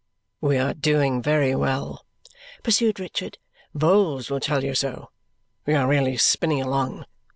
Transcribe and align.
"We 0.41 0.57
are 0.57 0.73
doing 0.73 1.21
very 1.21 1.53
well," 1.53 2.07
pursued 2.63 2.99
Richard. 2.99 3.37
"Vholes 3.77 4.31
will 4.31 4.39
tell 4.39 4.63
you 4.63 4.73
so. 4.73 5.11
We 5.67 5.75
are 5.75 5.87
really 5.87 6.17
spinning 6.17 6.59
along. 6.59 7.05